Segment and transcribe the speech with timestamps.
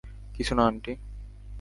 [0.33, 0.93] কিছু না, আন্টি।